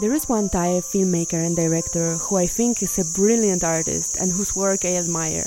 There 0.00 0.14
is 0.14 0.30
one 0.30 0.48
Thai 0.48 0.80
filmmaker 0.80 1.36
and 1.36 1.54
director 1.54 2.16
who 2.16 2.36
I 2.36 2.46
think 2.46 2.82
is 2.82 2.98
a 2.98 3.04
brilliant 3.12 3.62
artist 3.62 4.16
and 4.16 4.32
whose 4.32 4.56
work 4.56 4.86
I 4.86 4.96
admire. 4.96 5.44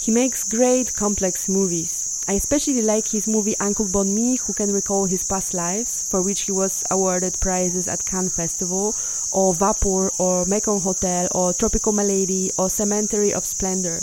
He 0.00 0.10
makes 0.10 0.42
great 0.42 0.94
complex 0.94 1.50
movies. 1.50 1.99
I 2.28 2.34
especially 2.34 2.82
like 2.82 3.08
his 3.08 3.26
movie 3.26 3.56
Uncle 3.58 3.86
Boonmee, 3.86 4.38
who 4.40 4.52
can 4.52 4.72
recall 4.72 5.06
his 5.06 5.24
past 5.24 5.52
lives, 5.52 6.04
for 6.08 6.22
which 6.22 6.42
he 6.42 6.52
was 6.52 6.84
awarded 6.90 7.40
prizes 7.40 7.88
at 7.88 8.04
Cannes 8.04 8.30
Festival, 8.30 8.94
or 9.32 9.54
Vapor, 9.54 10.10
or 10.18 10.44
Mekong 10.44 10.80
Hotel, 10.80 11.28
or 11.32 11.52
Tropical 11.52 11.92
Malady, 11.92 12.50
or 12.56 12.70
Cemetery 12.70 13.32
of 13.32 13.46
Splendor. 13.46 14.00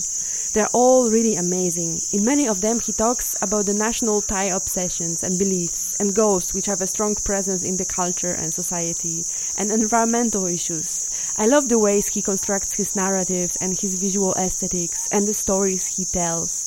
They're 0.54 0.70
all 0.74 1.10
really 1.10 1.36
amazing. 1.36 2.02
In 2.12 2.26
many 2.26 2.48
of 2.48 2.62
them, 2.62 2.80
he 2.80 2.92
talks 2.92 3.36
about 3.42 3.66
the 3.66 3.74
national 3.74 4.22
Thai 4.22 4.46
obsessions 4.46 5.24
and 5.24 5.38
beliefs 5.38 5.96
and 6.00 6.16
ghosts 6.16 6.54
which 6.54 6.66
have 6.66 6.82
a 6.82 6.88
strong 6.88 7.16
presence 7.16 7.64
in 7.64 7.78
the 7.78 7.86
culture 7.86 8.34
and 8.34 8.54
society, 8.54 9.24
and 9.58 9.72
environmental 9.72 10.48
issues. 10.48 11.08
I 11.38 11.46
love 11.46 11.70
the 11.70 11.80
ways 11.80 12.08
he 12.08 12.22
constructs 12.22 12.76
his 12.76 12.96
narratives 12.96 13.58
and 13.62 13.78
his 13.78 13.94
visual 13.96 14.34
aesthetics 14.36 15.08
and 15.12 15.28
the 15.28 15.34
stories 15.34 15.88
he 15.88 16.06
tells. 16.06 16.67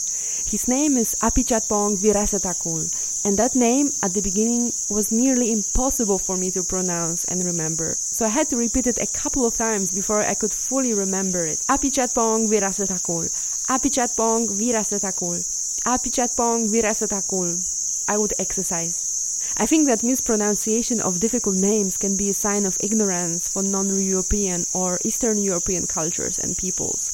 His 0.50 0.66
name 0.66 0.96
is 0.96 1.14
Apichatpong 1.22 1.98
Weerasethakul, 1.98 2.90
and 3.24 3.38
that 3.38 3.54
name 3.54 3.92
at 4.02 4.14
the 4.14 4.20
beginning 4.20 4.73
was 4.88 5.12
nearly 5.12 5.52
impossible 5.52 6.18
for 6.18 6.36
me 6.36 6.50
to 6.50 6.64
pronounce 6.64 7.24
and 7.26 7.45
remember. 7.45 7.95
So 8.00 8.26
I 8.26 8.30
had 8.30 8.48
to 8.48 8.56
repeat 8.56 8.88
it 8.88 8.98
a 8.98 9.06
couple 9.06 9.46
of 9.46 9.54
times 9.54 9.92
before 9.92 10.23
I 10.23 10.34
could 10.34 10.52
fully 10.52 10.92
remember 10.92 11.46
it. 11.46 11.60
Apichatpong 11.68 12.48
Weerasethakul. 12.51 13.30
Apichatpong 13.70 14.48
Weerasethakul. 14.59 15.38
Apichatpong 15.87 16.66
Weerasethakul. 16.66 17.62
I 18.09 18.18
would 18.18 18.35
exercise. 18.40 19.54
I 19.57 19.66
think 19.66 19.87
that 19.87 20.02
mispronunciation 20.02 21.01
of 21.01 21.20
difficult 21.20 21.54
names 21.54 21.96
can 21.96 22.16
be 22.16 22.29
a 22.29 22.35
sign 22.35 22.66
of 22.66 22.76
ignorance 22.80 23.48
for 23.48 23.62
non-European 23.62 24.66
or 24.74 24.98
Eastern 25.04 25.38
European 25.38 25.87
cultures 25.87 26.40
and 26.40 26.59
peoples. 26.59 27.09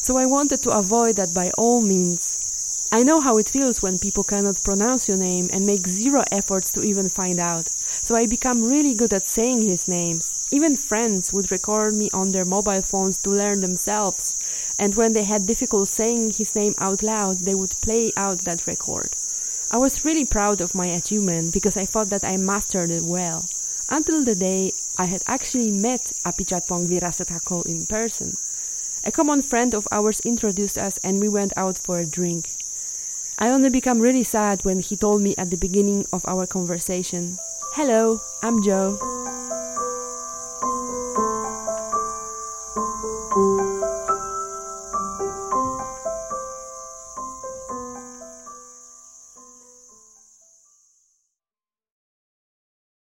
So 0.00 0.16
I 0.16 0.24
wanted 0.24 0.62
to 0.62 0.70
avoid 0.70 1.16
that 1.16 1.34
by 1.34 1.52
all 1.58 1.82
means. 1.82 2.31
I 2.94 3.02
know 3.04 3.22
how 3.22 3.38
it 3.38 3.48
feels 3.48 3.80
when 3.80 3.98
people 3.98 4.22
cannot 4.22 4.62
pronounce 4.62 5.08
your 5.08 5.16
name 5.16 5.48
and 5.50 5.64
make 5.64 5.88
zero 5.88 6.24
efforts 6.30 6.70
to 6.72 6.82
even 6.82 7.08
find 7.08 7.40
out. 7.40 7.66
So 7.66 8.14
I 8.14 8.26
become 8.26 8.62
really 8.62 8.92
good 8.92 9.14
at 9.14 9.26
saying 9.26 9.62
his 9.62 9.88
name. 9.88 10.20
Even 10.50 10.76
friends 10.76 11.32
would 11.32 11.50
record 11.50 11.94
me 11.94 12.10
on 12.12 12.32
their 12.32 12.44
mobile 12.44 12.82
phones 12.82 13.16
to 13.22 13.30
learn 13.30 13.62
themselves. 13.62 14.76
And 14.78 14.94
when 14.94 15.14
they 15.14 15.24
had 15.24 15.46
difficulty 15.46 15.90
saying 15.90 16.32
his 16.32 16.54
name 16.54 16.74
out 16.76 17.02
loud, 17.02 17.38
they 17.38 17.54
would 17.54 17.80
play 17.80 18.12
out 18.14 18.40
that 18.40 18.66
record. 18.66 19.08
I 19.70 19.78
was 19.78 20.04
really 20.04 20.26
proud 20.26 20.60
of 20.60 20.74
my 20.74 20.88
achievement 20.88 21.54
because 21.54 21.78
I 21.78 21.86
thought 21.86 22.10
that 22.10 22.24
I 22.24 22.36
mastered 22.36 22.90
it 22.90 23.04
well. 23.04 23.46
Until 23.88 24.22
the 24.22 24.34
day 24.34 24.72
I 24.98 25.06
had 25.06 25.22
actually 25.26 25.70
met 25.70 26.12
Apichatpong 26.26 26.88
Virasatako 26.88 27.64
in 27.64 27.86
person. 27.86 28.36
A 29.06 29.10
common 29.10 29.40
friend 29.40 29.72
of 29.74 29.88
ours 29.90 30.20
introduced 30.20 30.76
us 30.76 30.98
and 30.98 31.20
we 31.20 31.30
went 31.30 31.54
out 31.56 31.78
for 31.78 31.98
a 31.98 32.04
drink. 32.04 32.50
I 33.38 33.48
only 33.48 33.70
become 33.70 34.00
really 34.00 34.22
sad 34.22 34.64
when 34.64 34.80
he 34.80 34.96
told 34.96 35.22
me 35.22 35.34
at 35.36 35.50
the 35.50 35.56
beginning 35.56 36.06
of 36.12 36.24
our 36.26 36.46
conversation, 36.46 37.38
Hello, 37.74 38.20
I'm 38.42 38.62
Joe. 38.62 38.98